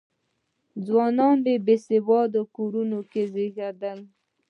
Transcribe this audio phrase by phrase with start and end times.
[0.85, 3.99] ځوانان په بې سواده کورنیو کې زېږېدل.